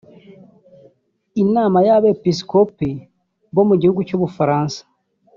[1.43, 2.89] Inama y’Abepisikopi
[3.55, 4.79] bo mu gihugu cy’u Bufaransa